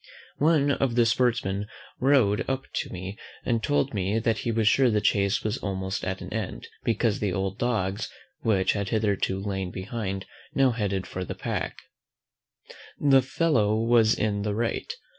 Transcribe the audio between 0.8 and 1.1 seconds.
the